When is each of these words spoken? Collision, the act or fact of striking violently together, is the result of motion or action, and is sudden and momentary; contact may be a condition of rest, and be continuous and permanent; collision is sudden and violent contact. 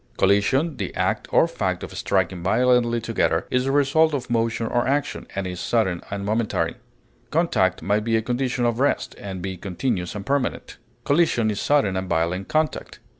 Collision, 0.17 0.77
the 0.77 0.95
act 0.95 1.27
or 1.31 1.47
fact 1.47 1.83
of 1.83 1.95
striking 1.95 2.41
violently 2.41 2.99
together, 2.99 3.45
is 3.51 3.65
the 3.65 3.71
result 3.71 4.15
of 4.15 4.31
motion 4.31 4.65
or 4.65 4.87
action, 4.87 5.27
and 5.35 5.45
is 5.45 5.59
sudden 5.59 6.01
and 6.09 6.25
momentary; 6.25 6.73
contact 7.29 7.83
may 7.83 7.99
be 7.99 8.17
a 8.17 8.21
condition 8.23 8.65
of 8.65 8.79
rest, 8.79 9.13
and 9.19 9.43
be 9.43 9.55
continuous 9.57 10.15
and 10.15 10.25
permanent; 10.25 10.77
collision 11.03 11.51
is 11.51 11.61
sudden 11.61 11.95
and 11.95 12.09
violent 12.09 12.47
contact. 12.47 12.97